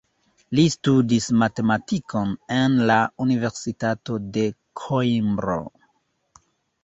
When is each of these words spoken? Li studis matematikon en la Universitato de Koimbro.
Li 0.59 0.63
studis 0.75 1.25
matematikon 1.41 2.31
en 2.55 2.79
la 2.91 2.97
Universitato 3.25 4.17
de 4.37 4.45
Koimbro. 4.85 5.59